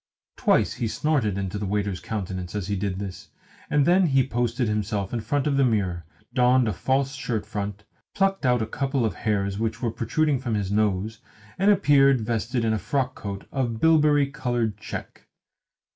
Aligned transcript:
Twice 0.35 0.73
he 0.73 0.87
snorted 0.87 1.37
into 1.37 1.59
the 1.59 1.65
waiter's 1.67 1.99
countenance 1.99 2.55
as 2.55 2.69
he 2.69 2.75
did 2.75 2.97
this, 2.97 3.29
and 3.69 3.85
then 3.85 4.07
he 4.07 4.25
posted 4.27 4.67
himself 4.67 5.13
in 5.13 5.21
front 5.21 5.45
of 5.45 5.57
the 5.57 5.63
mirror, 5.63 6.05
donned 6.33 6.67
a 6.67 6.73
false 6.73 7.13
shirt 7.13 7.45
front, 7.45 7.83
plucked 8.15 8.43
out 8.43 8.63
a 8.63 8.65
couple 8.65 9.05
of 9.05 9.13
hairs 9.13 9.59
which 9.59 9.79
were 9.79 9.91
protruding 9.91 10.39
from 10.39 10.55
his 10.55 10.71
nose, 10.71 11.19
and 11.59 11.69
appeared 11.69 12.19
vested 12.21 12.65
in 12.65 12.73
a 12.73 12.79
frockcoat 12.79 13.45
of 13.51 13.79
bilberry 13.79 14.25
coloured 14.25 14.75
check. 14.75 15.27